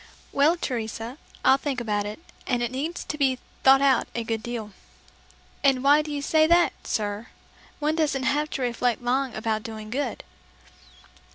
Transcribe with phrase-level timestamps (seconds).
[0.31, 4.41] "Well, Teresa, I'll think about it, and it needs to be 'thought about' a good
[4.41, 4.71] deal."
[5.63, 7.27] "And why do you say that, sir?
[7.77, 10.23] One doesn't have to reflect long about doing good."